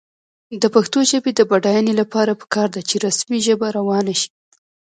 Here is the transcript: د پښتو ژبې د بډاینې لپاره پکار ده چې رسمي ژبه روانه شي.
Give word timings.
د 0.61 0.63
پښتو 0.75 0.99
ژبې 1.11 1.31
د 1.35 1.41
بډاینې 1.49 1.93
لپاره 2.01 2.37
پکار 2.41 2.67
ده 2.75 2.81
چې 2.89 2.95
رسمي 3.05 3.39
ژبه 3.47 3.67
روانه 3.77 4.13
شي. 4.21 4.29